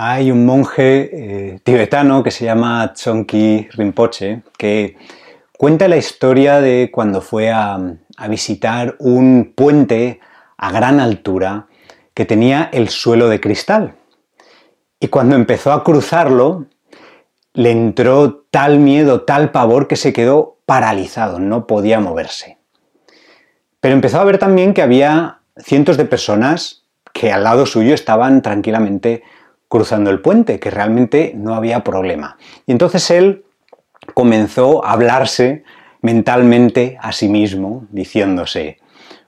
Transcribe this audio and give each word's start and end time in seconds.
Hay 0.00 0.30
un 0.30 0.46
monje 0.46 1.10
eh, 1.12 1.58
tibetano 1.64 2.22
que 2.22 2.30
se 2.30 2.44
llama 2.44 2.92
Tsongki 2.94 3.66
Rinpoche 3.72 4.42
que 4.56 4.96
cuenta 5.56 5.88
la 5.88 5.96
historia 5.96 6.60
de 6.60 6.90
cuando 6.92 7.20
fue 7.20 7.50
a 7.50 7.96
visitar 8.28 8.94
un 9.00 9.54
puente 9.56 10.20
a 10.56 10.70
gran 10.70 11.00
altura 11.00 11.66
que 12.14 12.24
tenía 12.24 12.70
el 12.72 12.90
suelo 12.90 13.28
de 13.28 13.40
cristal. 13.40 13.96
Y 15.00 15.08
cuando 15.08 15.34
empezó 15.34 15.72
a 15.72 15.82
cruzarlo, 15.82 16.66
le 17.54 17.72
entró 17.72 18.46
tal 18.52 18.78
miedo, 18.78 19.22
tal 19.22 19.50
pavor 19.50 19.88
que 19.88 19.96
se 19.96 20.12
quedó 20.12 20.58
paralizado, 20.64 21.40
no 21.40 21.66
podía 21.66 21.98
moverse. 21.98 22.58
Pero 23.80 23.96
empezó 23.96 24.20
a 24.20 24.24
ver 24.24 24.38
también 24.38 24.74
que 24.74 24.82
había 24.82 25.40
cientos 25.56 25.96
de 25.96 26.04
personas 26.04 26.84
que 27.12 27.32
al 27.32 27.42
lado 27.42 27.66
suyo 27.66 27.94
estaban 27.94 28.42
tranquilamente 28.42 29.24
cruzando 29.68 30.10
el 30.10 30.20
puente, 30.20 30.58
que 30.58 30.70
realmente 30.70 31.32
no 31.36 31.54
había 31.54 31.84
problema. 31.84 32.36
Y 32.66 32.72
entonces 32.72 33.10
él 33.10 33.44
comenzó 34.14 34.84
a 34.84 34.92
hablarse 34.92 35.64
mentalmente 36.00 36.96
a 37.00 37.12
sí 37.12 37.28
mismo, 37.28 37.86
diciéndose, 37.90 38.78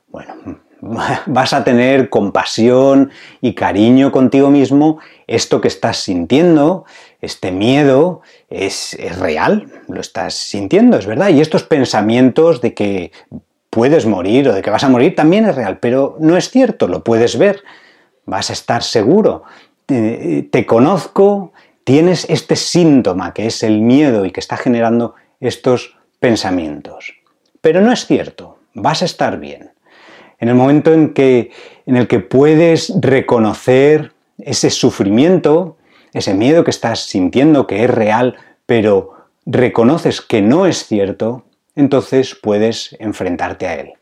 bueno, 0.09 0.35
vas 1.27 1.53
a 1.53 1.65
tener 1.65 2.09
compasión 2.09 3.11
y 3.41 3.55
cariño 3.55 4.13
contigo 4.13 4.51
mismo, 4.51 4.99
esto 5.27 5.61
que 5.61 5.69
estás 5.69 5.99
sintiendo, 5.99 6.85
este 7.21 7.53
miedo, 7.53 8.23
es, 8.49 8.95
es, 8.95 9.19
real, 9.19 9.71
lo 9.89 10.01
estás 10.01 10.35
sintiendo, 10.35 10.97
es 10.97 11.07
verdad, 11.07 11.29
y 11.29 11.41
estos 11.41 11.65
pensamientos 11.65 12.61
de 12.61 12.75
que 12.75 13.13
puedes 13.69 14.07
morir 14.07 14.49
o 14.49 14.55
de 14.55 14.63
que 14.63 14.71
vas 14.71 14.85
a 14.85 14.89
morir 14.89 15.15
también 15.15 15.47
es 15.47 15.55
real, 15.55 15.79
pero 15.79 16.17
no 16.19 16.37
es 16.37 16.51
cierto, 16.51 16.89
lo 16.89 17.05
puedes 17.05 17.39
ver, 17.39 17.63
vas 18.25 18.51
a 18.51 18.53
estar 18.53 18.83
seguro, 18.83 19.45
te, 20.51 20.67
conozco, 20.67 21.53
tienes 21.85 22.29
este 22.29 22.57
síntoma 22.57 23.35
que 23.35 23.47
es 23.47 23.63
el 23.63 23.81
miedo 23.81 24.25
y 24.25 24.31
que 24.31 24.41
está 24.41 24.57
generando 24.57 25.15
estos 25.41 25.97
pensamientos. 26.21 27.15
Pero 27.61 27.81
no 27.81 27.93
es 27.93 28.07
cierto, 28.07 28.59
vas 28.75 29.03
a 29.03 29.07
estar 29.07 29.41
bien. 29.41 29.73
En 30.39 30.49
el 30.49 30.55
momento 30.55 30.93
en, 30.93 31.13
que, 31.13 31.51
en 31.87 31.97
el 31.97 32.07
que 32.07 32.21
puedes 32.21 32.93
reconocer 33.01 34.13
ese 34.39 34.71
sufrimiento, 34.71 35.77
ese 36.13 36.35
miedo 36.35 36.65
que 36.65 36.71
estás 36.71 37.01
sintiendo 37.01 37.67
que 37.67 37.85
es 37.85 37.91
real, 37.91 38.37
pero 38.67 39.15
reconoces 39.45 40.21
que 40.21 40.41
no 40.41 40.67
es 40.67 40.87
cierto, 40.87 41.45
entonces 41.75 42.35
puedes 42.35 42.97
enfrentarte 43.01 43.67
a 43.67 43.75
él, 43.75 43.93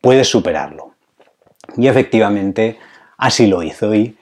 puedes 0.00 0.28
superarlo. 0.28 0.94
Y 1.76 1.88
efectivamente 1.88 2.78
así 3.16 3.46
lo 3.46 3.62
hizo 3.62 3.94
y 3.94 4.16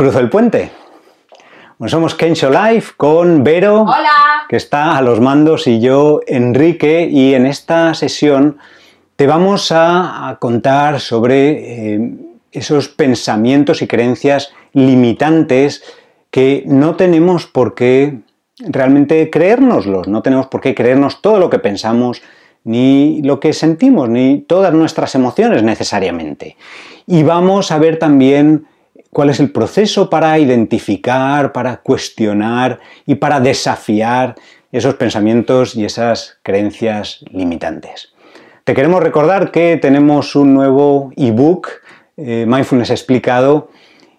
Cruzo 0.00 0.20
el 0.20 0.30
puente. 0.30 0.70
Bueno, 1.80 1.92
somos 1.92 2.14
Kensho 2.14 2.50
Life 2.50 2.92
con 2.98 3.42
Vero, 3.42 3.86
que 4.50 4.56
está 4.56 4.98
a 4.98 5.00
los 5.00 5.18
mandos, 5.18 5.66
y 5.66 5.80
yo, 5.80 6.20
Enrique, 6.26 7.08
y 7.10 7.32
en 7.32 7.46
esta 7.46 7.94
sesión 7.94 8.58
te 9.16 9.26
vamos 9.26 9.72
a, 9.72 10.36
contar 10.40 11.00
sobre 11.00 11.94
eh, 11.94 12.14
esos 12.52 12.88
pensamientos 12.88 13.80
y 13.80 13.86
creencias 13.86 14.52
limitantes 14.74 15.82
que 16.30 16.64
no 16.66 16.96
tenemos 16.96 17.46
por 17.46 17.74
qué 17.74 18.18
realmente 18.58 19.30
creérnoslos, 19.30 20.06
no 20.06 20.20
tenemos 20.20 20.48
por 20.48 20.60
qué 20.60 20.74
creernos 20.74 21.22
todo 21.22 21.38
lo 21.38 21.48
que 21.48 21.60
pensamos, 21.60 22.20
ni 22.62 23.22
lo 23.22 23.40
que 23.40 23.54
sentimos, 23.54 24.06
ni 24.10 24.42
todas 24.42 24.74
nuestras 24.74 25.14
emociones 25.14 25.62
necesariamente. 25.62 26.58
Y 27.06 27.22
vamos 27.22 27.72
a 27.72 27.78
ver 27.78 27.98
también 27.98 28.66
cuál 29.12 29.30
es 29.30 29.40
el 29.40 29.50
proceso 29.50 30.08
para 30.08 30.38
identificar, 30.38 31.52
para 31.52 31.78
cuestionar 31.78 32.80
y 33.06 33.16
para 33.16 33.40
desafiar 33.40 34.36
esos 34.72 34.94
pensamientos 34.94 35.74
y 35.74 35.84
esas 35.84 36.38
creencias 36.42 37.24
limitantes. 37.30 38.12
Te 38.64 38.74
queremos 38.74 39.02
recordar 39.02 39.50
que 39.50 39.76
tenemos 39.76 40.36
un 40.36 40.54
nuevo 40.54 41.12
ebook, 41.16 41.68
eh, 42.16 42.44
Mindfulness 42.46 42.90
explicado, 42.90 43.70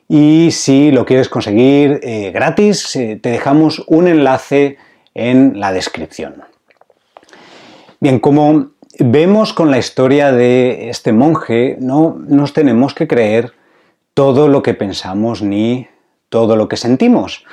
y 0.09 0.51
si 0.51 0.91
lo 0.91 1.05
quieres 1.05 1.29
conseguir 1.29 2.01
eh, 2.03 2.31
gratis, 2.33 2.95
eh, 2.97 3.17
te 3.21 3.29
dejamos 3.29 3.83
un 3.87 4.09
enlace 4.09 4.77
en 5.13 5.57
la 5.57 5.71
descripción. 5.71 6.43
Bien, 8.01 8.19
como 8.19 8.71
vemos 8.99 9.53
con 9.53 9.71
la 9.71 9.77
historia 9.77 10.33
de 10.33 10.89
este 10.89 11.13
monje, 11.13 11.77
no 11.79 12.19
nos 12.27 12.51
tenemos 12.51 12.93
que 12.93 13.07
creer 13.07 13.53
todo 14.21 14.47
lo 14.47 14.61
que 14.61 14.75
pensamos 14.75 15.41
ni 15.41 15.87
todo 16.29 16.55
lo 16.55 16.67
que 16.67 16.77
sentimos. 16.77 17.43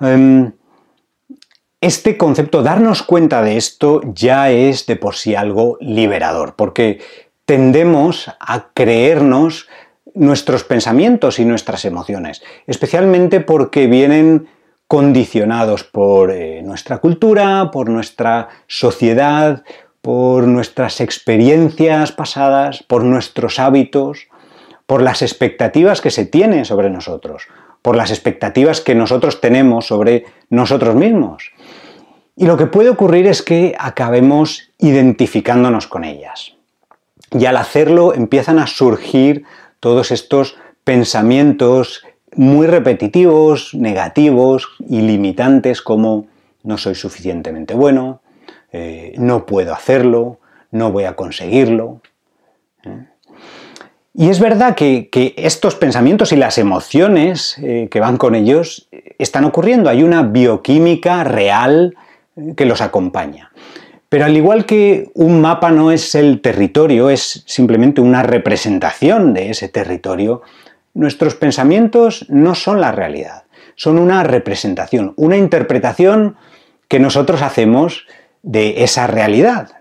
Em, 0.00 0.50
este 1.80 2.16
concepto, 2.16 2.64
darnos 2.64 3.04
cuenta 3.04 3.42
de 3.42 3.56
esto, 3.56 4.00
ya 4.12 4.50
es 4.50 4.86
de 4.86 4.96
por 4.96 5.14
sí 5.14 5.36
algo 5.36 5.78
liberador, 5.80 6.56
porque 6.56 6.98
tendemos 7.44 8.28
a 8.40 8.70
creernos 8.74 9.68
nuestros 10.14 10.64
pensamientos 10.64 11.38
y 11.38 11.44
nuestras 11.44 11.84
emociones, 11.84 12.42
especialmente 12.66 13.38
porque 13.38 13.86
vienen 13.86 14.48
condicionados 14.88 15.84
por 15.84 16.32
eh, 16.32 16.60
nuestra 16.64 16.98
cultura, 16.98 17.70
por 17.70 17.88
nuestra 17.88 18.48
sociedad, 18.66 19.62
por 20.02 20.48
nuestras 20.48 21.00
experiencias 21.00 22.10
pasadas, 22.10 22.82
por 22.82 23.04
nuestros 23.04 23.60
hábitos 23.60 24.26
por 24.86 25.02
las 25.02 25.22
expectativas 25.22 26.00
que 26.00 26.10
se 26.10 26.26
tienen 26.26 26.64
sobre 26.64 26.90
nosotros, 26.90 27.48
por 27.82 27.96
las 27.96 28.10
expectativas 28.10 28.80
que 28.80 28.94
nosotros 28.94 29.40
tenemos 29.40 29.86
sobre 29.86 30.24
nosotros 30.48 30.94
mismos. 30.94 31.52
Y 32.36 32.46
lo 32.46 32.56
que 32.56 32.66
puede 32.66 32.90
ocurrir 32.90 33.26
es 33.26 33.42
que 33.42 33.74
acabemos 33.78 34.70
identificándonos 34.78 35.86
con 35.86 36.04
ellas. 36.04 36.54
Y 37.32 37.46
al 37.46 37.56
hacerlo 37.56 38.14
empiezan 38.14 38.58
a 38.58 38.66
surgir 38.66 39.44
todos 39.80 40.10
estos 40.10 40.56
pensamientos 40.84 42.04
muy 42.34 42.66
repetitivos, 42.66 43.74
negativos 43.74 44.68
y 44.88 45.00
limitantes 45.00 45.82
como 45.82 46.26
no 46.62 46.78
soy 46.78 46.94
suficientemente 46.94 47.74
bueno, 47.74 48.20
eh, 48.72 49.14
no 49.16 49.46
puedo 49.46 49.72
hacerlo, 49.72 50.38
no 50.70 50.92
voy 50.92 51.04
a 51.04 51.16
conseguirlo. 51.16 52.02
¿eh? 52.84 53.06
Y 54.18 54.30
es 54.30 54.40
verdad 54.40 54.74
que, 54.74 55.10
estos 55.36 55.74
pensamientos 55.74 56.32
y 56.32 56.36
las 56.36 56.56
emociones 56.56 57.58
eh, 57.62 57.88
que 57.90 58.00
van 58.00 58.16
con 58.16 58.34
ellos 58.34 58.88
están 59.18 59.44
ocurriendo. 59.44 59.90
Hay 59.90 60.02
una 60.02 60.22
bioquímica 60.22 61.22
real 61.22 61.94
eh, 62.34 62.54
que 62.56 62.64
los 62.64 62.80
acompaña. 62.80 63.52
Pero 64.08 64.24
al 64.24 64.34
igual 64.34 64.64
que 64.64 65.10
un 65.12 65.42
mapa 65.42 65.70
no 65.70 65.92
es 65.92 66.14
el 66.14 66.40
territorio, 66.40 67.10
es 67.10 67.44
simplemente 67.46 68.00
una 68.00 68.22
representación 68.22 69.34
de 69.34 69.50
ese 69.50 69.68
territorio, 69.68 70.40
nuestros 70.94 71.34
pensamientos 71.34 72.24
no 72.30 72.54
son 72.54 72.80
la 72.80 72.92
realidad, 72.92 73.44
son 73.74 73.98
una 73.98 74.22
representación, 74.22 75.12
una 75.16 75.36
interpretación 75.36 76.36
que 76.88 77.00
nosotros 77.00 77.42
hacemos 77.42 78.06
de 78.42 78.84
esa 78.84 79.06
realidad 79.06 79.75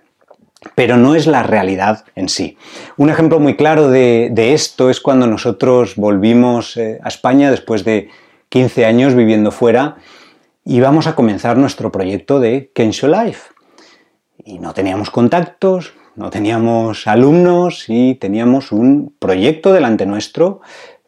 pero 0.74 0.98
no 0.98 1.16
es 1.16 1.28
la 1.28 1.44
realidad 1.44 2.06
en 2.16 2.30
sí. 2.30 2.58
Un 2.98 3.10
ejemplo 3.10 3.40
muy 3.40 3.56
claro 3.56 3.90
de, 3.90 4.32
esto 4.54 4.90
es 4.90 5.00
cuando 5.00 5.28
nosotros 5.28 5.96
volvimos 5.96 6.78
eh, 6.78 7.00
a 7.04 7.10
España 7.10 7.52
después 7.52 7.84
de 7.86 8.10
15 8.50 8.86
años 8.86 9.14
viviendo 9.14 9.52
fuera 9.52 9.98
y 10.64 10.80
vamos 10.80 11.08
a 11.08 11.16
comenzar 11.16 11.58
nuestro 11.58 11.92
proyecto 11.92 12.40
de 12.40 12.72
Kensho 12.74 13.08
Life. 13.08 13.52
Y 14.44 14.60
no 14.60 14.74
teníamos 14.74 15.12
contactos, 15.12 15.94
no 16.16 16.30
teníamos 16.30 17.08
alumnos 17.08 17.86
y 17.88 18.16
teníamos 18.16 18.72
un 18.72 19.14
proyecto 19.20 19.74
delante 19.74 20.06
nuestro 20.06 20.62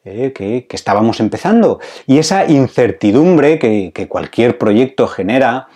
eh, 0.04 0.34
que, 0.34 0.68
estábamos 0.70 1.20
empezando. 1.20 1.80
Y 2.06 2.20
esa 2.20 2.46
incertidumbre 2.46 3.60
que 3.60 4.08
cualquier 4.08 4.58
proyecto 4.58 5.08
genera, 5.08 5.68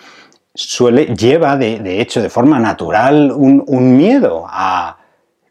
suele, 0.54 1.16
lleva 1.16 1.58
de, 1.58 2.02
hecho 2.02 2.22
de 2.22 2.30
forma 2.30 2.60
natural 2.60 3.32
un, 3.32 3.98
miedo 3.98 4.46
a 4.48 4.98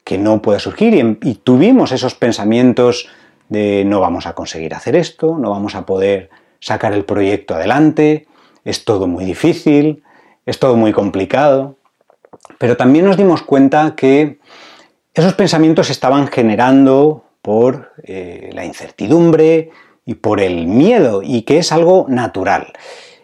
que 0.05 0.19
no 0.19 0.43
pueda 0.43 0.59
surgir 0.59 1.19
y, 1.23 1.35
tuvimos 1.37 1.93
esos 1.93 2.15
pensamientos 2.15 3.09
de 3.49 3.85
no 3.85 4.01
vamos 4.01 4.27
a 4.27 4.35
conseguir 4.35 4.75
hacer 4.75 4.97
esto, 4.97 5.39
no 5.39 5.51
vamos 5.51 5.75
a 5.75 5.87
poder 5.87 6.31
sacar 6.61 6.93
el 6.93 7.05
proyecto 7.05 7.55
adelante, 7.55 8.27
es 8.65 8.85
todo 8.85 9.07
muy 9.07 9.25
difícil, 9.25 10.03
es 10.47 10.59
todo 10.59 10.77
muy 10.77 10.93
complicado. 10.93 11.77
Pero 12.59 12.77
también 12.77 13.05
nos 13.05 13.17
dimos 13.17 13.43
cuenta 13.43 13.95
que 13.97 14.39
esos 15.15 15.35
pensamientos 15.35 15.91
estaban 15.91 16.29
generando 16.29 17.25
por 17.43 17.93
eh, 18.05 18.51
la 18.53 18.65
incertidumbre 18.65 19.71
y 20.05 20.15
por 20.15 20.41
el 20.41 20.67
miedo 20.67 21.23
y 21.23 21.43
que 21.43 21.59
es 21.59 21.73
algo 21.73 22.07
natural. 22.09 22.73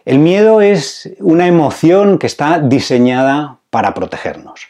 El 0.06 0.20
miedo 0.20 0.60
es 0.60 1.10
una 1.18 1.48
emoción 1.48 2.18
que 2.18 2.28
está 2.28 2.60
diseñada 2.60 3.58
para 3.70 3.92
protegernos. 3.92 4.68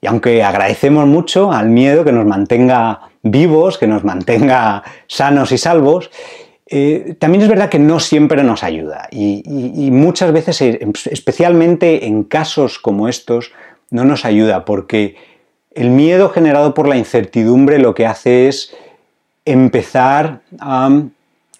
Y 0.00 0.08
aunque 0.08 0.42
agradecemos 0.42 1.06
mucho 1.06 1.52
al 1.52 1.68
miedo 1.68 2.04
que 2.04 2.10
nos 2.10 2.26
mantenga 2.26 3.00
vivos, 3.22 3.78
que 3.78 3.86
nos 3.86 4.02
mantenga 4.02 4.82
sanos 5.06 5.52
y 5.52 5.58
salvos, 5.58 6.10
eh, 6.66 7.14
también 7.20 7.42
es 7.42 7.48
verdad 7.48 7.68
que 7.68 7.78
no 7.78 8.00
siempre 8.00 8.42
nos 8.42 8.64
ayuda 8.64 9.06
y, 9.12 9.88
muchas 9.92 10.32
veces, 10.32 10.60
eh, 10.62 10.80
especialmente 11.12 12.06
en 12.06 12.24
casos 12.24 12.80
como 12.80 13.08
estos, 13.08 13.52
no 13.90 14.04
nos 14.04 14.24
ayuda 14.24 14.64
porque 14.64 15.14
el 15.76 15.90
miedo 15.90 16.28
generado 16.30 16.74
por 16.74 16.88
la 16.88 16.96
incertidumbre 16.96 17.78
lo 17.78 17.94
que 17.94 18.04
hace 18.04 18.48
es 18.48 18.74
empezar 19.44 20.40
a 20.58 21.02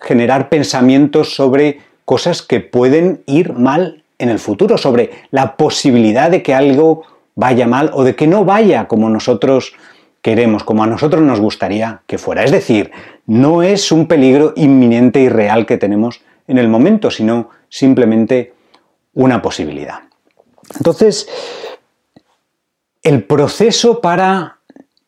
generar 0.01 0.49
pensamientos 0.49 1.37
sobre 1.37 1.86
cosas 2.07 2.41
que 2.41 2.61
pueden 2.61 3.23
ir 3.27 3.53
mal 3.53 4.05
en 4.19 4.31
el 4.31 4.39
futuro, 4.39 4.79
sobre 4.79 5.11
la 5.31 5.57
posibilidad 5.57 6.31
de 6.31 6.43
que 6.43 6.55
algo 6.55 7.03
vaya 7.35 7.67
mal 7.67 7.91
o 7.93 8.03
de 8.03 8.17
que 8.17 8.27
no 8.27 8.47
vaya 8.47 8.89
como 8.89 9.11
nosotros 9.11 9.75
queremos, 10.23 10.65
como 10.65 10.83
a 10.83 10.87
nosotros 10.87 11.21
nos 11.21 11.41
gustaría 11.41 12.01
que 12.07 12.17
fuera. 12.17 12.43
Es 12.43 12.51
decir, 12.51 12.91
no 13.27 13.63
es 13.63 13.93
un 13.93 14.07
peligro 14.07 14.55
inminente 14.57 15.21
y 15.21 15.29
real 15.29 15.67
que 15.67 15.77
tenemos 15.77 16.23
en 16.49 16.57
el 16.57 16.69
momento, 16.69 17.11
sino 17.11 17.51
simplemente 17.69 18.55
una 19.13 19.43
posibilidad. 19.43 20.01
Entonces, 20.77 21.29
el 23.03 23.25
proceso 23.25 24.01
para 24.01 24.59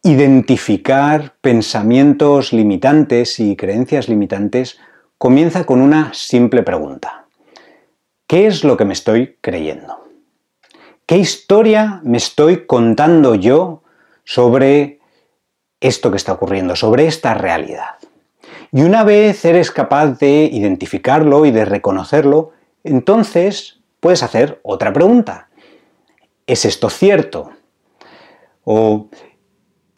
identificar 0.02 1.34
pensamientos 1.40 2.52
limitantes 2.52 3.40
y 3.40 3.56
creencias 3.56 4.08
limitantes 4.08 4.78
comienza 5.19 5.67
con 5.67 5.81
una 5.81 6.15
simple 6.15 6.62
pregunta. 6.62 7.26
¿Qué 8.29 8.47
es 8.47 8.62
lo 8.62 8.76
que 8.76 8.85
me 8.85 8.93
estoy 8.93 9.37
creyendo? 9.41 10.05
¿Qué 11.06 11.17
historia 11.17 12.00
me 12.05 12.19
estoy 12.19 12.67
contando 12.67 13.35
yo 13.35 13.82
sobre 14.25 15.00
esto 15.81 16.11
que 16.11 16.17
está 16.17 16.32
ocurriendo, 16.32 16.76
sobre 16.76 17.06
esta 17.06 17.35
realidad? 17.35 17.97
Y 18.70 18.82
una 18.82 19.03
vez 19.03 19.44
eres 19.44 19.70
capaz 19.70 20.19
de 20.19 20.49
identificarlo 20.53 21.47
y 21.47 21.50
de 21.50 21.65
reconocerlo, 21.65 22.53
entonces 22.85 23.81
puedes 24.00 24.23
hacer 24.23 24.61
otra 24.62 24.93
pregunta. 24.93 25.49
¿Es 26.47 26.65
esto 26.65 26.91
cierto? 26.91 27.50
¿O 28.65 29.09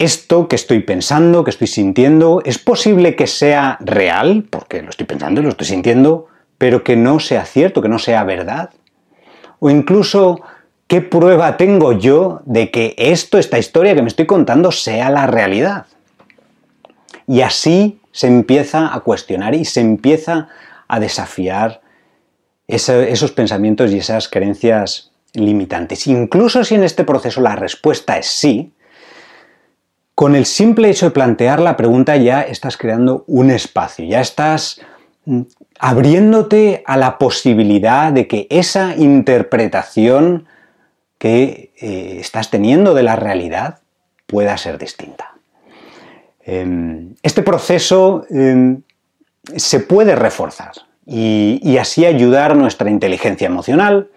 esto 0.03 0.47
que 0.47 0.55
estoy 0.55 0.81
pensando, 0.81 1.43
que 1.43 1.51
estoy 1.51 1.67
sintiendo, 1.67 2.41
es 2.45 2.57
posible 2.57 3.15
que 3.15 3.27
sea 3.27 3.77
real? 3.81 4.45
Porque 4.49 4.81
lo 4.81 4.89
estoy 4.89 5.05
pensando 5.05 5.41
y 5.41 5.43
lo 5.43 5.49
estoy 5.49 5.67
sintiendo, 5.67 6.27
pero 6.57 6.83
que 6.83 6.95
no 6.95 7.19
sea 7.19 7.45
cierto, 7.45 7.81
que 7.81 7.89
no 7.89 7.99
sea 7.99 8.23
verdad. 8.23 8.71
O 9.59 9.69
incluso, 9.69 10.41
¿Qué 10.91 10.99
prueba 10.99 11.55
tengo 11.55 11.93
yo 11.93 12.41
de 12.43 12.69
que 12.69 12.95
esto, 12.97 13.37
esta 13.37 13.57
historia 13.57 13.95
que 13.95 14.01
me 14.01 14.09
estoy 14.09 14.25
contando, 14.25 14.73
sea 14.73 15.09
la 15.09 15.25
realidad? 15.25 15.85
Y 17.25 17.39
así 17.39 18.01
se 18.11 18.27
empieza 18.27 18.93
a 18.93 18.99
cuestionar 18.99 19.55
y 19.55 19.63
se 19.63 19.79
empieza 19.79 20.49
a 20.89 20.99
desafiar 20.99 21.79
esos 22.67 23.31
pensamientos 23.31 23.89
y 23.93 23.99
esas 23.99 24.27
creencias 24.27 25.13
limitantes. 25.33 26.07
Incluso 26.07 26.65
si 26.65 26.75
en 26.75 26.83
este 26.83 27.05
proceso 27.05 27.39
la 27.39 27.55
respuesta 27.55 28.17
es 28.17 28.25
sí, 28.25 28.73
con 30.15 30.35
el 30.35 30.45
simple 30.45 30.89
hecho 30.89 31.07
de 31.07 31.11
plantear 31.11 31.59
la 31.59 31.77
pregunta 31.77 32.15
ya 32.17 32.41
estás 32.41 32.77
creando 32.77 33.23
un 33.27 33.49
espacio, 33.49 34.05
ya 34.05 34.21
estás 34.21 34.81
mm, 35.25 35.41
abriéndote 35.79 36.83
a 36.85 36.97
la 36.97 37.17
posibilidad 37.17 38.11
de 38.11 38.27
que 38.27 38.47
esa 38.49 38.95
interpretación 38.95 40.45
que 41.17 41.71
eh, 41.79 42.17
estás 42.19 42.49
teniendo 42.49 42.93
de 42.93 43.03
la 43.03 43.15
realidad 43.15 43.79
pueda 44.25 44.57
ser 44.57 44.77
distinta. 44.77 45.35
Em, 46.43 47.15
este 47.21 47.43
proceso 47.43 48.25
em, 48.29 48.81
se 49.55 49.79
puede 49.79 50.15
reforzar 50.15 50.71
y, 51.05 51.77
así 51.77 52.05
ayudar 52.05 52.55
nuestra 52.55 52.89
inteligencia 52.89 53.47
emocional, 53.47 54.09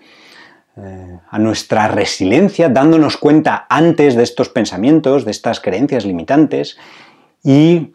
eh, 0.76 1.18
a 1.30 1.38
nuestra 1.38 1.88
resiliencia, 1.88 2.68
dándonos 2.68 3.16
cuenta 3.16 3.66
antes 3.68 4.16
de 4.16 4.22
estos 4.22 4.48
pensamientos, 4.48 5.24
de 5.24 5.30
estas 5.30 5.60
creencias 5.60 6.04
limitantes 6.04 6.76
y, 7.42 7.92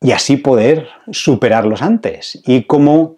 y 0.00 0.12
así 0.12 0.36
poder 0.36 0.88
superarlos 1.10 1.80
antes. 1.80 2.42
Y 2.44 2.64
como 2.64 3.16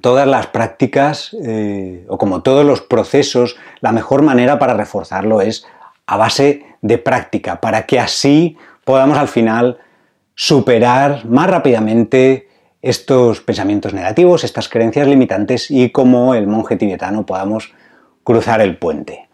todas 0.00 0.26
las 0.26 0.48
prácticas 0.48 1.34
eh, 1.42 2.04
o 2.08 2.18
como 2.18 2.42
todos 2.42 2.64
los 2.64 2.82
procesos, 2.82 3.56
la 3.80 3.92
mejor 3.92 4.22
manera 4.22 4.58
para 4.58 4.74
reforzarlo 4.74 5.40
es 5.40 5.66
a 6.06 6.16
base 6.16 6.64
de 6.82 6.98
práctica, 6.98 7.60
para 7.60 7.86
que 7.86 7.98
así 7.98 8.56
podamos 8.84 9.18
al 9.18 9.28
final 9.28 9.78
superar 10.34 11.24
más 11.26 11.48
rápidamente 11.50 12.47
estos 12.82 13.40
pensamientos 13.40 13.92
negativos, 13.92 14.44
estas 14.44 14.68
creencias 14.68 15.06
limitantes 15.06 15.70
y 15.70 15.90
como 15.90 16.34
el 16.34 16.46
monje 16.46 16.76
tibetano 16.76 17.26
podamos 17.26 17.72
cruzar 18.24 18.60
el 18.60 18.76
puente. 18.76 19.28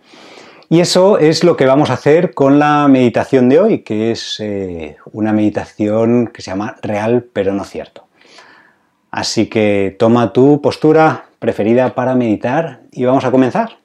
Y 0.71 0.81
eso 0.81 1.19
es 1.19 1.45
lo 1.45 1.57
que 1.57 1.67
vamos 1.67 1.91
a 1.91 1.95
hacer 1.95 2.33
con 2.33 2.59
la 2.59 2.89
meditación 2.89 3.49
de 3.49 3.61
hoy, 3.61 3.79
que 3.81 4.11
es 4.11 4.41
eh, 4.41 4.97
una 5.13 5.33
meditación 5.33 6.29
que 6.29 6.43
se 6.43 6.51
llama 6.51 6.77
real 6.83 7.27
pero 7.33 7.53
no 7.53 7.65
cierto. 7.65 8.07
Así 9.11 9.47
que 9.47 9.95
toma 9.99 10.33
tu 10.33 10.61
postura 10.61 11.27
preferida 11.39 11.95
para 11.95 12.15
meditar 12.15 12.81
y 12.91 13.05
vamos 13.05 13.25
a 13.25 13.31
comenzar. 13.31 13.84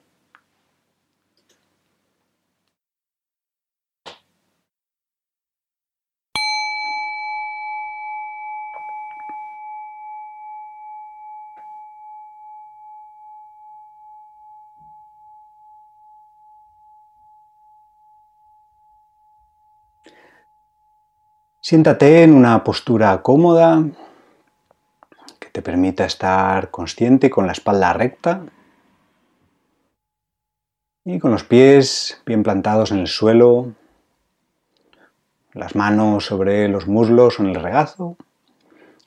Siéntate 21.70 22.24
en 22.24 22.34
una 22.34 22.64
postura 22.64 23.22
cómoda, 23.22 23.84
te 25.52 25.62
permita 25.62 26.04
estar 26.04 26.72
consciente 26.72 27.30
con 27.30 27.46
la 27.46 27.52
espalda 27.52 27.92
recta 27.92 28.40
y 31.04 31.20
con 31.20 31.30
los 31.30 31.44
pies 31.44 32.20
bien 32.26 32.42
plantados 32.42 32.90
en 32.90 32.98
el 32.98 33.06
suelo, 33.06 33.72
las 35.52 35.76
manos 35.76 36.26
sobre 36.26 36.66
los 36.66 36.88
muslos 36.88 37.38
o 37.38 37.44
en 37.44 37.50
el 37.50 37.62
regazo 37.62 38.16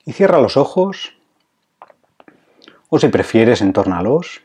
y 0.06 0.14
cierra 0.14 0.40
los 0.40 0.56
ojos 0.56 1.18
o 2.88 2.98
si 2.98 3.08
prefieres 3.08 3.60
entórnalos 3.60 4.40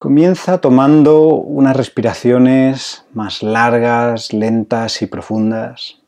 Comienza 0.00 0.60
tomando 0.60 1.24
unas 1.24 1.76
respiraciones 1.76 3.04
más 3.14 3.42
largas, 3.42 4.32
lentas 4.32 5.02
y 5.02 5.08
profundas. 5.08 6.00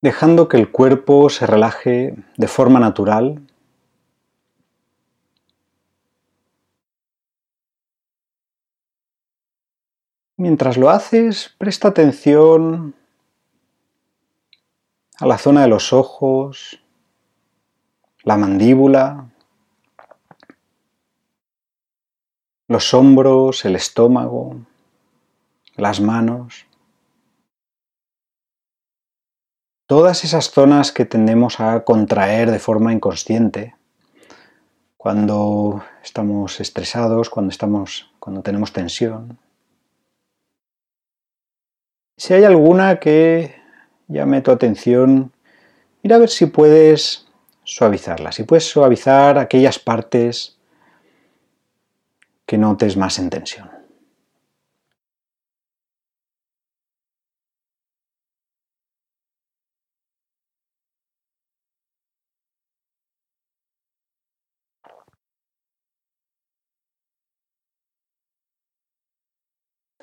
Dejando 0.00 0.46
que 0.46 0.56
el 0.56 0.70
cuerpo 0.70 1.30
se 1.30 1.48
relaje 1.48 2.14
de 2.36 2.46
forma 2.46 2.78
natural. 2.78 3.42
Mientras 10.36 10.76
lo 10.76 10.90
haces, 10.90 11.52
presta 11.58 11.88
atención 11.88 12.94
a 15.18 15.26
la 15.26 15.38
zona 15.38 15.62
de 15.62 15.68
los 15.68 15.92
ojos, 15.92 16.83
la 18.24 18.36
mandíbula, 18.38 19.30
los 22.68 22.94
hombros, 22.94 23.64
el 23.64 23.76
estómago, 23.76 24.56
las 25.76 26.00
manos. 26.00 26.66
Todas 29.86 30.24
esas 30.24 30.50
zonas 30.50 30.92
que 30.92 31.04
tendemos 31.04 31.60
a 31.60 31.84
contraer 31.84 32.50
de 32.50 32.58
forma 32.58 32.92
inconsciente 32.92 33.76
cuando 34.96 35.84
estamos 36.02 36.58
estresados, 36.60 37.28
cuando, 37.28 37.50
estamos, 37.50 38.10
cuando 38.18 38.40
tenemos 38.40 38.72
tensión. 38.72 39.38
Si 42.16 42.32
hay 42.32 42.44
alguna 42.44 42.98
que 42.98 43.54
llame 44.08 44.40
tu 44.40 44.50
atención, 44.50 45.32
mira 46.02 46.16
a 46.16 46.20
ver 46.20 46.30
si 46.30 46.46
puedes 46.46 47.23
suavizarlas. 47.64 48.38
Y 48.38 48.44
puedes 48.44 48.68
suavizar 48.68 49.38
aquellas 49.38 49.78
partes 49.78 50.58
que 52.46 52.58
notes 52.58 52.96
más 52.96 53.18
en 53.18 53.30
tensión. 53.30 53.70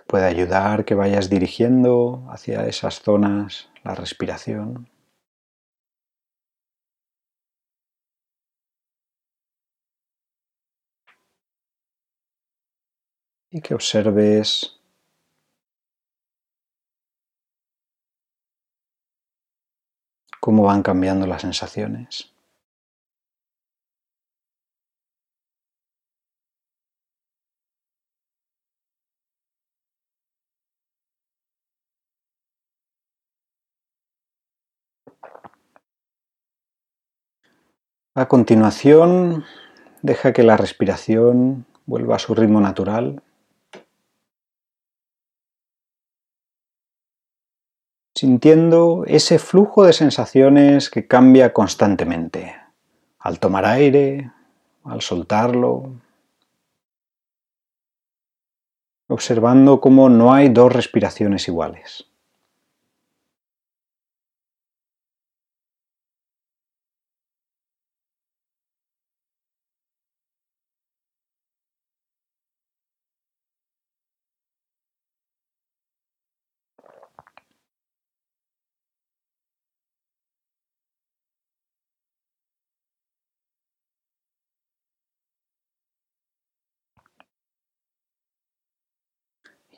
Puede 0.07 0.25
ayudar 0.25 0.83
que 0.83 0.93
vayas 0.93 1.29
dirigiendo 1.29 2.25
hacia 2.29 2.67
esas 2.67 2.99
zonas 3.01 3.69
la 3.85 3.95
respiración. 3.95 4.89
Y 13.51 13.61
que 13.61 13.73
observes 13.73 14.79
cómo 20.39 20.63
van 20.63 20.83
cambiando 20.83 21.27
las 21.27 21.41
sensaciones. 21.41 22.31
A 38.13 38.27
continuación, 38.27 39.45
deja 40.01 40.33
que 40.33 40.43
la 40.43 40.57
respiración 40.57 41.65
vuelva 41.85 42.17
a 42.17 42.19
su 42.19 42.35
ritmo 42.35 42.59
natural. 42.59 43.23
Sintiendo 48.21 49.03
ese 49.07 49.39
flujo 49.39 49.83
de 49.83 49.93
sensaciones 49.93 50.91
que 50.91 51.07
cambia 51.07 51.53
constantemente, 51.53 52.55
al 53.17 53.39
tomar 53.39 53.65
aire, 53.65 54.29
al 54.83 55.01
soltarlo, 55.01 55.89
observando 59.07 59.81
cómo 59.81 60.07
no 60.07 60.35
hay 60.35 60.49
dos 60.49 60.71
respiraciones 60.71 61.47
iguales. 61.47 62.10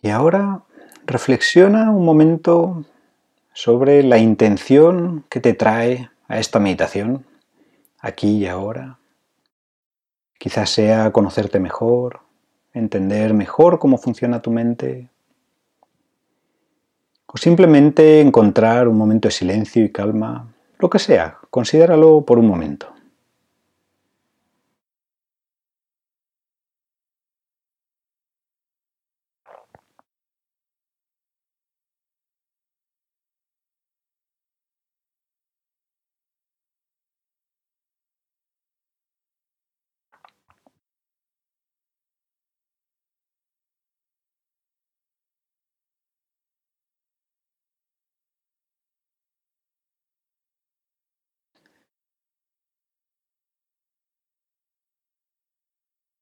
Y 0.03 0.09
ahora 0.09 0.63
reflexiona 1.05 1.89
un 1.89 2.03
momento 2.03 2.83
sobre 3.53 4.03
la 4.03 4.17
intención 4.17 5.23
que 5.29 5.39
te 5.39 5.53
trae 5.53 6.09
a 6.27 6.39
esta 6.39 6.59
meditación, 6.59 7.25
aquí 8.01 8.39
y 8.39 8.47
ahora. 8.47 8.99
Quizás 10.37 10.71
sea 10.71 11.13
conocerte 11.13 11.61
mejor, 11.61 12.19
entender 12.73 13.33
mejor 13.33 13.79
cómo 13.79 13.97
funciona 13.97 14.41
tu 14.41 14.51
mente, 14.51 15.09
o 17.25 17.37
simplemente 17.37 18.19
encontrar 18.19 18.89
un 18.89 18.97
momento 18.97 19.29
de 19.29 19.31
silencio 19.31 19.85
y 19.85 19.91
calma, 19.91 20.53
lo 20.79 20.89
que 20.89 20.99
sea, 20.99 21.37
considéralo 21.49 22.25
por 22.25 22.37
un 22.39 22.47
momento. 22.47 22.92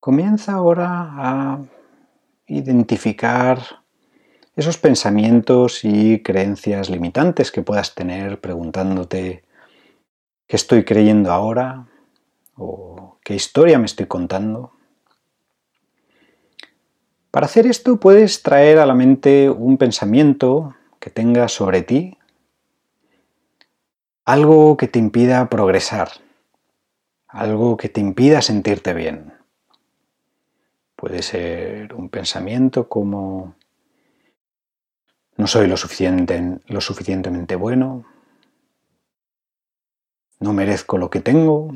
Comienza 0.01 0.53
ahora 0.53 0.87
a 0.89 1.59
identificar 2.47 3.61
esos 4.55 4.79
pensamientos 4.79 5.85
y 5.85 6.23
creencias 6.23 6.89
limitantes 6.89 7.51
que 7.51 7.61
puedas 7.61 7.93
tener 7.93 8.41
preguntándote 8.41 9.43
qué 10.47 10.55
estoy 10.55 10.85
creyendo 10.85 11.31
ahora 11.31 11.85
o 12.57 13.19
qué 13.23 13.35
historia 13.35 13.77
me 13.77 13.85
estoy 13.85 14.07
contando. 14.07 14.71
Para 17.29 17.45
hacer 17.45 17.67
esto 17.67 17.99
puedes 17.99 18.41
traer 18.41 18.79
a 18.79 18.87
la 18.87 18.95
mente 18.95 19.51
un 19.51 19.77
pensamiento 19.77 20.73
que 20.99 21.11
tengas 21.11 21.51
sobre 21.51 21.83
ti, 21.83 22.17
algo 24.25 24.77
que 24.77 24.87
te 24.87 24.97
impida 24.97 25.47
progresar, 25.47 26.09
algo 27.27 27.77
que 27.77 27.87
te 27.87 28.01
impida 28.01 28.41
sentirte 28.41 28.95
bien. 28.95 29.40
Puede 31.01 31.23
ser 31.23 31.95
un 31.95 32.09
pensamiento 32.09 32.87
como 32.87 33.55
no 35.35 35.47
soy 35.47 35.65
lo, 35.65 35.73
lo 36.67 36.81
suficientemente 36.81 37.55
bueno, 37.55 38.05
no 40.39 40.53
merezco 40.53 40.99
lo 40.99 41.09
que 41.09 41.19
tengo, 41.19 41.69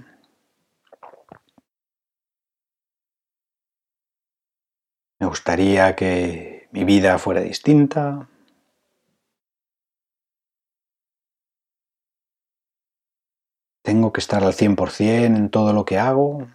me 5.20 5.26
gustaría 5.26 5.96
que 5.96 6.70
mi 6.72 6.84
vida 6.84 7.18
fuera 7.18 7.42
distinta. 7.42 8.30
Tengo 13.82 14.14
que 14.14 14.20
estar 14.20 14.44
al 14.44 14.54
100% 14.54 15.26
en 15.26 15.50
todo 15.50 15.74
lo 15.74 15.84
que 15.84 15.98
hago. 15.98 16.46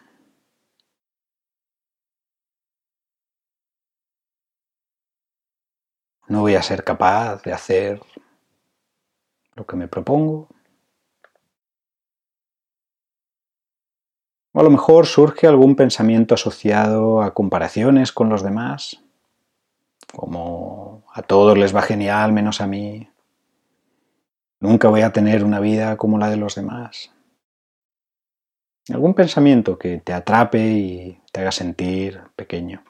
No 6.31 6.43
voy 6.43 6.55
a 6.55 6.63
ser 6.63 6.85
capaz 6.85 7.43
de 7.43 7.53
hacer 7.53 8.01
lo 9.57 9.67
que 9.67 9.77
me 9.77 9.89
propongo. 9.89 10.49
O 14.53 14.61
a 14.61 14.63
lo 14.63 14.71
mejor 14.71 15.07
surge 15.07 15.49
algún 15.49 15.75
pensamiento 15.75 16.35
asociado 16.35 17.21
a 17.21 17.35
comparaciones 17.35 18.13
con 18.13 18.29
los 18.29 18.45
demás, 18.45 19.03
como 20.13 21.05
a 21.13 21.23
todos 21.23 21.59
les 21.59 21.75
va 21.75 21.83
genial 21.83 22.33
menos 22.33 22.61
a 22.61 22.69
mí. 22.69 23.09
Nunca 24.61 24.89
voy 24.89 25.01
a 25.01 25.13
tener 25.13 25.45
una 25.45 25.59
vida 25.59 25.97
como 25.97 26.17
la 26.17 26.31
de 26.31 26.37
los 26.37 26.55
demás. 26.55 27.13
Algún 28.89 29.15
pensamiento 29.15 29.77
que 29.77 29.99
te 29.99 30.13
atrape 30.13 30.65
y 30.65 31.21
te 31.33 31.41
haga 31.41 31.51
sentir 31.51 32.21
pequeño. 32.37 32.85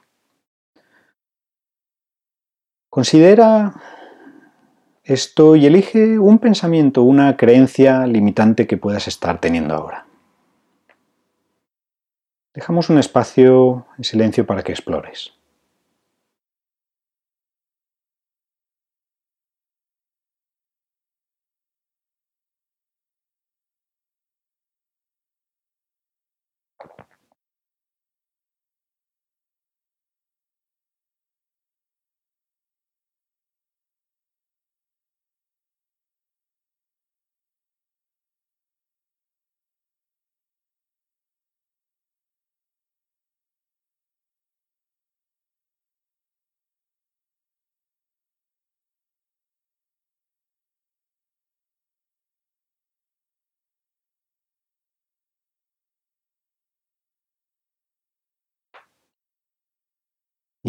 Considera 2.91 3.73
esto 5.05 5.55
y 5.55 5.65
elige 5.65 6.19
un 6.19 6.41
pensamiento, 6.41 7.03
una 7.03 7.37
creencia 7.37 8.05
limitante 8.07 8.67
que 8.67 8.77
puedas 8.77 9.07
estar 9.07 9.41
teniendo 9.41 9.75
ahora. 9.75 10.07
Dejamos 12.53 12.91
un 12.91 12.99
espacio 12.99 13.87
en 13.97 14.05
silencio 14.05 14.45
para 14.45 14.63
que 14.63 14.73
explores. 14.73 15.40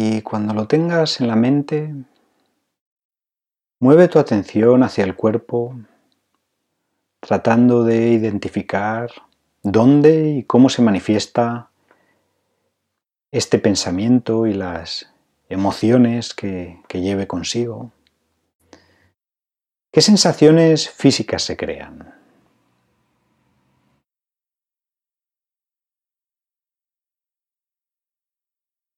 Y 0.02 0.22
cuando 0.22 0.52
lo 0.52 0.66
tengas 0.66 1.20
en 1.20 1.28
la 1.28 1.36
mente, 1.36 1.94
Mueve 3.82 4.06
tu 4.06 4.20
atención 4.20 4.84
hacia 4.84 5.02
el 5.02 5.16
cuerpo, 5.16 5.74
tratando 7.18 7.82
de 7.82 8.10
identificar 8.10 9.10
dónde 9.60 10.30
y 10.30 10.44
cómo 10.44 10.68
se 10.68 10.82
manifiesta 10.82 11.68
este 13.32 13.58
pensamiento 13.58 14.46
y 14.46 14.54
las 14.54 15.12
emociones 15.48 16.32
que, 16.32 16.78
lleve 16.92 17.26
consigo. 17.26 17.90
¿Qué 19.90 20.00
sensaciones 20.00 20.88
físicas 20.88 21.42
se 21.42 21.56
crean? 21.56 22.21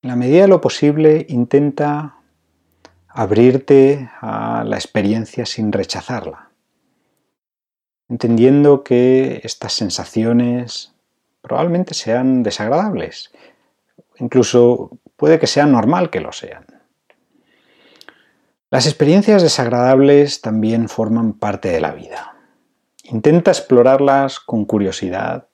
En 0.05 0.09
la 0.09 0.17
medida 0.17 0.43
de 0.43 0.49
lo 0.49 0.61
posible, 0.61 1.25
intenta 1.31 2.17
abrirte 3.09 4.11
a 4.21 4.63
la 4.63 4.77
experiencia 4.77 5.47
sin 5.47 5.73
rechazarla, 5.73 6.51
entendiendo 8.11 8.85
que 8.85 9.41
estas 9.45 9.73
sensaciones 9.73 10.93
probablemente 11.41 11.95
sean 11.95 12.43
desagradables, 12.43 13.33
incluso 14.19 14.91
puede 15.17 15.39
que 15.39 15.47
sea 15.47 15.65
normal 15.65 16.11
que 16.11 16.21
lo 16.21 16.33
sean. 16.33 16.67
Las 18.71 18.85
experiencias 18.85 19.43
desagradables 19.43 20.43
también 20.43 20.91
forman 20.91 21.33
parte 21.33 21.71
de 21.71 21.81
la 21.81 21.93
vida. 21.93 22.37
Intenta 23.05 23.53
explorarlas 23.53 24.39
con 24.39 24.67
curiosidad 24.67 25.49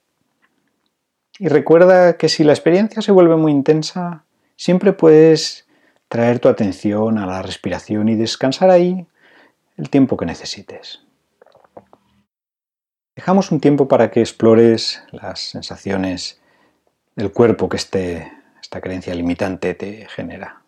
y 1.39 1.47
recuerda 1.47 2.17
que 2.17 2.29
si 2.29 2.43
la 2.43 2.53
experiencia 2.53 3.01
se 3.01 3.13
vuelve 3.13 3.37
muy 3.37 3.53
intensa, 3.53 4.25
siempre 4.61 4.93
puedes 4.93 5.67
traer 6.09 6.39
tu 6.39 6.51
atención 6.51 7.17
a 7.17 7.25
la 7.25 7.41
respiración 7.41 8.11
y 8.11 8.15
descansar 8.15 8.69
ahí 8.69 9.07
el 9.79 9.89
tiempo 9.89 10.19
que 10.19 10.27
necesites. 10.27 11.01
Dejamos 13.17 13.51
un 13.53 13.61
tiempo 13.61 13.89
para 13.89 14.11
que 14.11 14.21
explores 14.21 15.03
las 15.13 15.41
sensaciones 15.41 16.43
del 17.17 17.33
cuerpo 17.33 17.71
que 17.71 17.79
este, 17.79 18.31
esta 18.61 18.83
creencia 18.83 19.15
limitante 19.15 19.73
te 19.73 20.07
genera. 20.11 20.60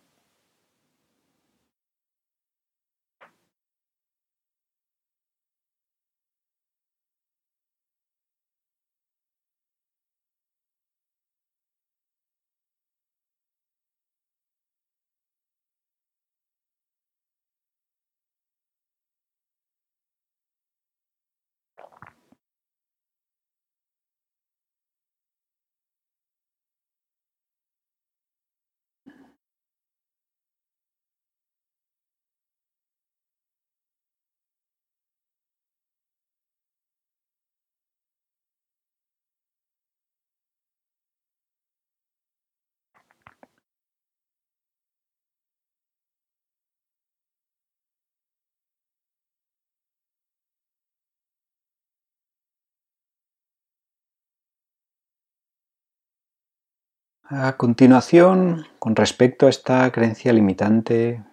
A 57.35 57.57
continuación, 57.57 58.67
con 58.79 58.95
respecto 58.95 59.47
a 59.47 59.49
esta 59.49 59.91
creencia 59.91 60.35
limitante, 60.35 61.25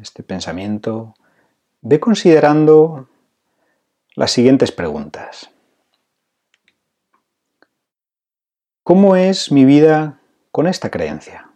este 0.00 0.22
pensamiento, 0.22 1.16
ve 1.80 1.98
considerando 1.98 3.08
las 4.14 4.30
siguientes 4.30 4.70
preguntas. 4.70 5.50
¿Cómo 8.84 9.16
es 9.16 9.50
mi 9.50 9.64
vida 9.64 10.20
con 10.52 10.68
esta 10.68 10.90
creencia? 10.92 11.51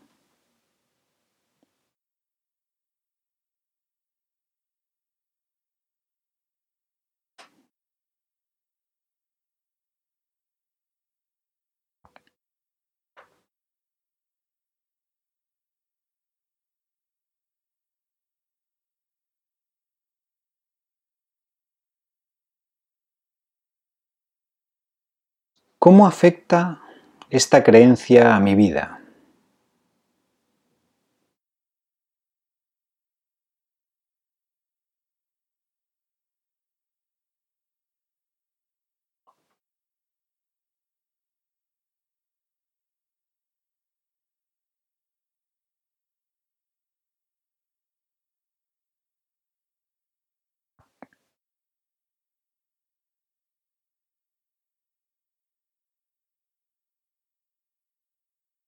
¿Cómo 25.79 26.07
afecta 26.07 26.81
esta 27.29 27.62
creencia 27.62 28.35
a 28.35 28.41
mi 28.41 28.55
vida? 28.55 28.96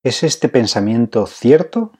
¿Es 0.04 0.22
este 0.22 0.48
pensamiento 0.48 1.26
cierto? 1.26 1.92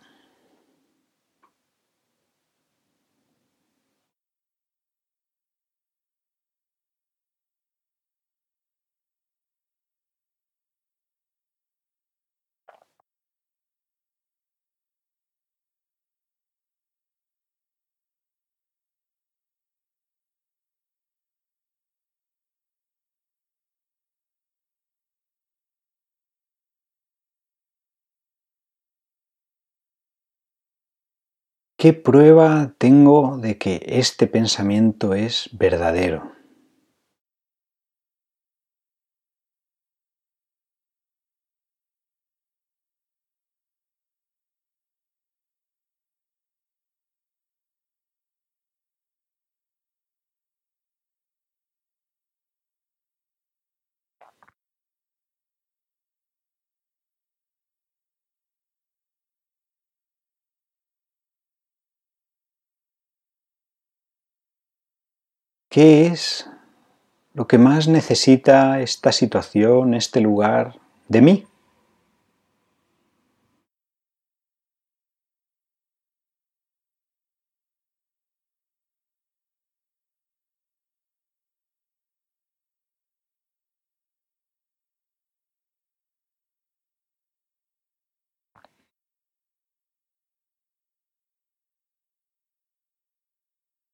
¿Qué 31.81 31.93
prueba 31.93 32.75
tengo 32.77 33.38
de 33.38 33.57
que 33.57 33.81
este 33.87 34.27
pensamiento 34.27 35.14
es 35.14 35.49
verdadero? 35.53 36.33
¿Qué 65.68 66.07
es 66.07 66.48
lo 67.35 67.46
que 67.46 67.59
más 67.59 67.88
necesita 67.88 68.81
esta 68.81 69.12
situación, 69.12 69.92
este 69.92 70.22
lugar 70.22 70.78
de 71.09 71.20
mí? 71.20 71.47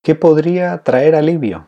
¿Qué 0.05 0.15
podría 0.15 0.83
traer 0.83 1.15
alivio? 1.15 1.67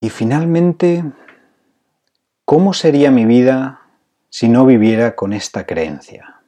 Y 0.00 0.08
finalmente, 0.08 1.04
¿cómo 2.46 2.72
sería 2.72 3.10
mi 3.10 3.26
vida 3.26 3.83
si 4.34 4.48
no 4.48 4.66
viviera 4.66 5.14
con 5.14 5.32
esta 5.32 5.64
creencia? 5.64 6.40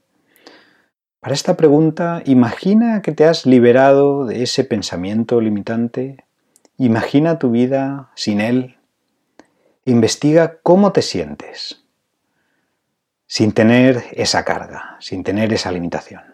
Para 1.21 1.35
esta 1.35 1.57
pregunta, 1.57 2.21
imagina 2.27 3.01
que 3.01 3.13
te 3.13 3.27
has 3.27 3.47
liberado 3.47 4.27
de 4.27 4.43
ese 4.43 4.65
pensamiento 4.65 5.41
limitante, 5.41 6.25
imagina 6.79 7.39
tu 7.39 7.53
vida 7.53 8.11
sin 8.17 8.41
él, 8.41 8.79
investiga 9.85 10.59
cómo 10.65 10.91
te 10.91 11.01
sientes 11.01 11.85
sin 13.29 13.53
tener 13.53 14.03
esa 14.15 14.45
carga, 14.45 14.97
sin 14.99 15.23
tener 15.23 15.53
esa 15.53 15.71
limitación. 15.71 16.25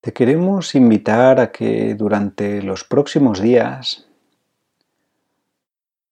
Te 0.00 0.12
queremos 0.12 0.76
invitar 0.76 1.40
a 1.40 1.50
que 1.50 1.96
durante 1.96 2.62
los 2.62 2.84
próximos 2.84 3.40
días 3.40 4.06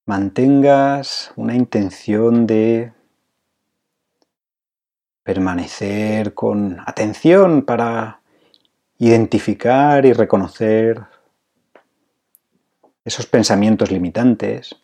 mantengas 0.07 1.33
una 1.37 1.55
intención 1.55 2.49
de 2.49 2.93
permanecer 5.23 6.35
con 6.35 6.81
atención 6.85 7.63
para 7.63 8.21
identificar 8.99 10.05
y 10.05 10.13
reconocer 10.13 11.05
esos 13.05 13.27
pensamientos 13.27 13.93
limitantes 13.93 14.75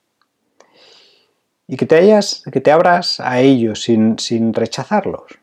y 1.66 1.76
que 1.76 1.86
te, 1.86 1.96
hayas, 1.96 2.44
que 2.52 2.60
te 2.60 2.70
abras 2.70 3.18
a 3.18 3.40
ellos 3.40 3.82
sin, 3.82 4.16
sin 4.20 4.54
rechazarlos, 4.54 5.40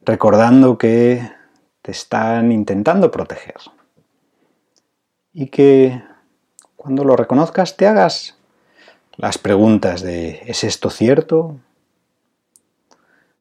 recordando 0.00 0.76
que 0.76 1.36
te 1.86 1.92
están 1.92 2.50
intentando 2.50 3.12
proteger. 3.12 3.54
Y 5.32 5.46
que 5.46 6.02
cuando 6.74 7.04
lo 7.04 7.14
reconozcas 7.14 7.76
te 7.76 7.86
hagas 7.86 8.36
las 9.14 9.38
preguntas 9.38 10.02
de 10.02 10.42
¿es 10.46 10.64
esto 10.64 10.90
cierto? 10.90 11.60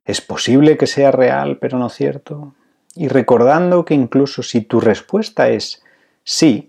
¿Es 0.05 0.21
posible 0.21 0.77
que 0.77 0.85
sea 0.85 1.09
real 1.09 1.57
pero 1.57 1.79
no 1.79 1.89
cierto? 1.89 2.53
Y 2.93 3.07
recordando 3.07 3.83
que 3.83 3.95
incluso 3.95 4.43
si 4.43 4.61
tu 4.61 4.79
respuesta 4.79 5.49
es 5.49 5.81
sí, 6.23 6.67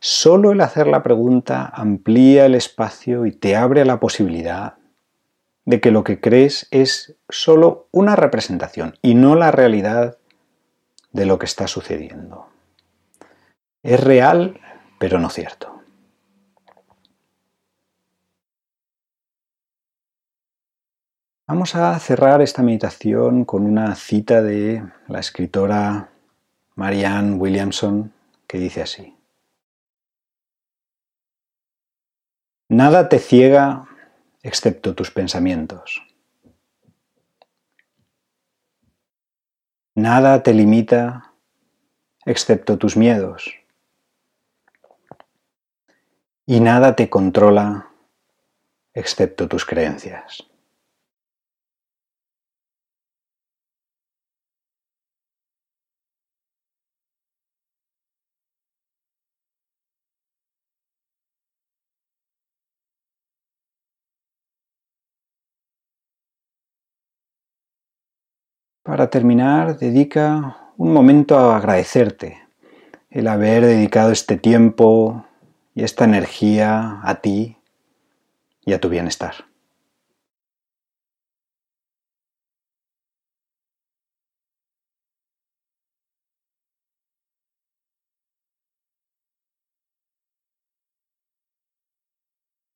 solo 0.00 0.52
el 0.52 0.60
hacer 0.60 0.86
la 0.86 1.02
pregunta 1.02 1.64
amplía 1.64 2.44
el 2.44 2.54
espacio 2.54 3.24
y 3.24 3.32
te 3.32 3.56
abre 3.56 3.86
la 3.86 4.00
posibilidad 4.00 4.74
de 5.64 5.80
que 5.80 5.92
lo 5.92 6.04
que 6.04 6.20
crees 6.20 6.68
es 6.70 7.16
solo 7.30 7.88
una 7.90 8.16
representación 8.16 8.98
y 9.00 9.14
no 9.14 9.34
la 9.34 9.50
realidad 9.50 10.18
de 11.12 11.26
lo 11.26 11.38
que 11.38 11.46
está 11.46 11.66
sucediendo. 11.66 12.48
Es 13.82 14.00
real, 14.00 14.60
pero 14.98 15.18
no 15.18 15.30
cierto. 15.30 15.80
Vamos 21.46 21.74
a 21.74 21.98
cerrar 21.98 22.42
esta 22.42 22.62
meditación 22.62 23.44
con 23.44 23.64
una 23.64 23.96
cita 23.96 24.40
de 24.40 24.84
la 25.08 25.18
escritora 25.18 26.10
Marianne 26.76 27.34
Williamson 27.34 28.12
que 28.46 28.58
dice 28.58 28.82
así. 28.82 29.16
Nada 32.68 33.08
te 33.08 33.18
ciega 33.18 33.88
excepto 34.44 34.94
tus 34.94 35.10
pensamientos. 35.10 36.09
Nada 40.00 40.42
te 40.42 40.54
limita 40.54 41.34
excepto 42.24 42.78
tus 42.78 42.96
miedos. 42.96 43.52
Y 46.46 46.60
nada 46.60 46.96
te 46.96 47.10
controla 47.10 47.90
excepto 48.94 49.46
tus 49.46 49.66
creencias. 49.66 50.49
Para 68.82 69.10
terminar, 69.10 69.78
dedica 69.78 70.72
un 70.78 70.94
momento 70.94 71.38
a 71.38 71.56
agradecerte 71.58 72.38
el 73.10 73.28
haber 73.28 73.64
dedicado 73.66 74.10
este 74.10 74.38
tiempo 74.38 75.26
y 75.74 75.84
esta 75.84 76.04
energía 76.04 77.00
a 77.02 77.16
ti 77.16 77.58
y 78.64 78.72
a 78.72 78.80
tu 78.80 78.88
bienestar. 78.88 79.34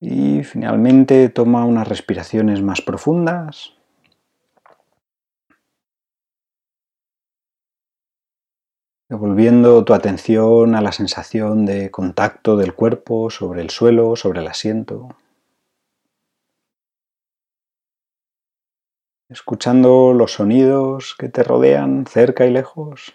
Y 0.00 0.42
finalmente 0.42 1.30
toma 1.30 1.64
unas 1.64 1.88
respiraciones 1.88 2.60
más 2.60 2.82
profundas. 2.82 3.72
Devolviendo 9.08 9.84
tu 9.84 9.92
atención 9.92 10.74
a 10.74 10.80
la 10.80 10.92
sensación 10.92 11.66
de 11.66 11.90
contacto 11.90 12.56
del 12.56 12.74
cuerpo 12.74 13.30
sobre 13.30 13.60
el 13.60 13.70
suelo, 13.70 14.16
sobre 14.16 14.40
el 14.40 14.48
asiento. 14.48 15.16
Escuchando 19.28 20.12
los 20.14 20.32
sonidos 20.32 21.14
que 21.18 21.28
te 21.28 21.42
rodean 21.42 22.06
cerca 22.06 22.46
y 22.46 22.50
lejos. 22.50 23.14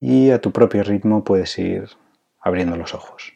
Y 0.00 0.30
a 0.30 0.40
tu 0.40 0.52
propio 0.52 0.82
ritmo 0.84 1.24
puedes 1.24 1.58
ir 1.58 1.88
abriendo 2.40 2.76
los 2.76 2.94
ojos. 2.94 3.32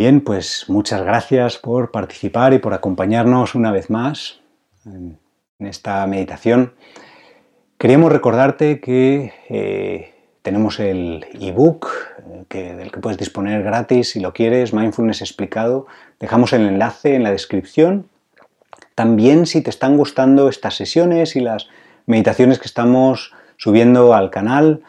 Bien, 0.00 0.22
pues 0.22 0.64
muchas 0.68 1.02
gracias 1.02 1.58
por 1.58 1.90
participar 1.90 2.54
y 2.54 2.58
por 2.58 2.72
acompañarnos 2.72 3.54
una 3.54 3.70
vez 3.70 3.90
más 3.90 4.40
en 4.86 5.18
esta 5.58 6.06
meditación. 6.06 6.72
Queríamos 7.76 8.10
recordarte 8.10 8.80
que 8.80 9.34
eh, 9.50 10.14
tenemos 10.40 10.80
el 10.80 11.26
ebook 11.38 11.88
eh, 12.48 12.74
del 12.78 12.90
que 12.90 13.00
puedes 13.00 13.18
disponer 13.18 13.62
gratis 13.62 14.12
si 14.12 14.20
lo 14.20 14.32
quieres, 14.32 14.72
Mindfulness 14.72 15.20
explicado. 15.20 15.86
Dejamos 16.18 16.54
el 16.54 16.64
enlace 16.64 17.14
en 17.14 17.22
la 17.22 17.30
descripción. 17.30 18.08
También 18.94 19.44
si 19.44 19.60
te 19.60 19.68
están 19.68 19.98
gustando 19.98 20.48
estas 20.48 20.76
sesiones 20.76 21.36
y 21.36 21.40
las 21.40 21.68
meditaciones 22.06 22.58
que 22.58 22.68
estamos 22.68 23.34
subiendo 23.58 24.14
al 24.14 24.30
canal, 24.30 24.80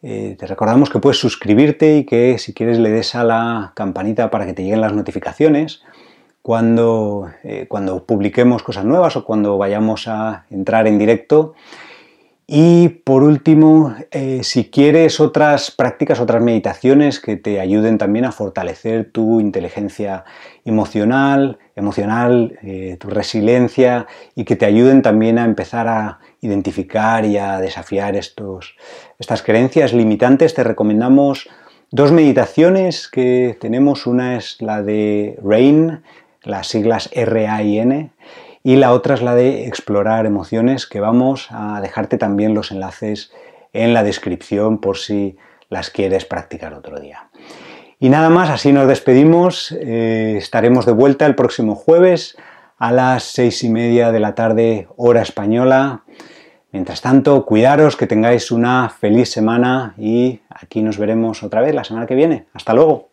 eh, 0.00 0.36
te 0.38 0.46
recordamos 0.46 0.90
que 0.90 1.00
puedes 1.00 1.18
suscribirte 1.18 1.96
y 1.96 2.04
que 2.04 2.38
si 2.38 2.54
quieres 2.54 2.78
le 2.78 2.90
des 2.90 3.16
a 3.16 3.24
la 3.24 3.72
campanita 3.74 4.30
para 4.30 4.46
que 4.46 4.52
te 4.52 4.62
lleguen 4.62 4.80
las 4.80 4.92
notificaciones 4.92 5.82
cuando, 6.40 7.28
eh, 7.42 7.66
cuando 7.68 8.06
publiquemos 8.06 8.62
cosas 8.62 8.84
nuevas 8.84 9.16
o 9.16 9.24
cuando 9.24 9.58
vayamos 9.58 10.06
a 10.06 10.46
entrar 10.50 10.86
en 10.86 10.98
directo. 10.98 11.54
Y 12.46 12.88
por 12.88 13.24
último, 13.24 13.94
eh, 14.10 14.40
si 14.42 14.70
quieres 14.70 15.20
otras 15.20 15.70
prácticas, 15.70 16.20
otras 16.20 16.42
meditaciones 16.42 17.20
que 17.20 17.36
te 17.36 17.60
ayuden 17.60 17.98
también 17.98 18.24
a 18.24 18.32
fortalecer 18.32 19.10
tu 19.10 19.40
inteligencia 19.40 20.24
emocional, 20.64 21.58
emocional, 21.74 22.58
tu 22.98 23.10
resiliencia 23.10 24.06
y 24.34 24.44
que 24.44 24.56
te 24.56 24.64
ayuden 24.64 25.02
también 25.02 25.38
a 25.38 25.44
empezar 25.44 25.88
a 25.88 26.20
identificar 26.40 27.24
y 27.24 27.36
a 27.36 27.58
desafiar 27.60 28.16
estos, 28.16 28.76
estas 29.18 29.42
creencias 29.42 29.92
limitantes, 29.92 30.54
te 30.54 30.64
recomendamos 30.64 31.48
dos 31.90 32.12
meditaciones 32.12 33.08
que 33.08 33.56
tenemos. 33.60 34.06
Una 34.06 34.36
es 34.36 34.60
la 34.60 34.82
de 34.82 35.38
RAIN, 35.42 36.02
las 36.42 36.68
siglas 36.68 37.10
R-A-I-N, 37.12 38.10
y 38.62 38.76
la 38.76 38.92
otra 38.92 39.14
es 39.14 39.22
la 39.22 39.34
de 39.34 39.66
explorar 39.66 40.26
emociones, 40.26 40.86
que 40.86 41.00
vamos 41.00 41.48
a 41.50 41.80
dejarte 41.80 42.18
también 42.18 42.54
los 42.54 42.70
enlaces 42.70 43.32
en 43.72 43.94
la 43.94 44.02
descripción 44.02 44.78
por 44.78 44.98
si 44.98 45.36
las 45.70 45.90
quieres 45.90 46.24
practicar 46.24 46.74
otro 46.74 46.98
día. 47.00 47.28
Y 48.00 48.10
nada 48.10 48.30
más, 48.30 48.48
así 48.48 48.72
nos 48.72 48.86
despedimos. 48.86 49.72
Eh, 49.72 50.36
estaremos 50.38 50.86
de 50.86 50.92
vuelta 50.92 51.26
el 51.26 51.34
próximo 51.34 51.74
jueves 51.74 52.36
a 52.78 52.92
las 52.92 53.24
seis 53.24 53.64
y 53.64 53.68
media 53.68 54.12
de 54.12 54.20
la 54.20 54.34
tarde, 54.34 54.88
hora 54.96 55.22
española. 55.22 56.02
Mientras 56.70 57.00
tanto, 57.00 57.44
cuidaros, 57.44 57.96
que 57.96 58.06
tengáis 58.06 58.50
una 58.50 58.88
feliz 58.88 59.30
semana 59.30 59.94
y 59.98 60.40
aquí 60.50 60.82
nos 60.82 60.98
veremos 60.98 61.42
otra 61.42 61.60
vez 61.60 61.74
la 61.74 61.84
semana 61.84 62.06
que 62.06 62.14
viene. 62.14 62.46
Hasta 62.52 62.74
luego. 62.74 63.07